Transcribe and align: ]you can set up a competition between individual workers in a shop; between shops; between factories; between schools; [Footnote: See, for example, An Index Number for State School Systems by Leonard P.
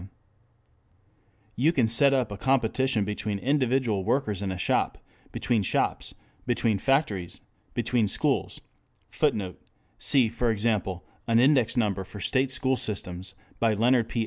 ]you 1.55 1.71
can 1.71 1.85
set 1.87 2.11
up 2.11 2.31
a 2.31 2.37
competition 2.37 3.05
between 3.05 3.37
individual 3.37 4.03
workers 4.03 4.41
in 4.41 4.51
a 4.51 4.57
shop; 4.57 4.97
between 5.31 5.61
shops; 5.61 6.15
between 6.47 6.79
factories; 6.79 7.41
between 7.75 8.07
schools; 8.07 8.61
[Footnote: 9.11 9.61
See, 9.99 10.27
for 10.27 10.49
example, 10.49 11.05
An 11.27 11.37
Index 11.39 11.77
Number 11.77 12.03
for 12.03 12.19
State 12.19 12.49
School 12.49 12.77
Systems 12.77 13.35
by 13.59 13.75
Leonard 13.75 14.09
P. 14.09 14.19